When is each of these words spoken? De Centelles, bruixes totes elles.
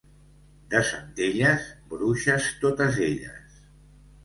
De 0.71 0.81
Centelles, 0.87 1.67
bruixes 1.93 2.51
totes 2.65 3.01
elles. 3.11 3.63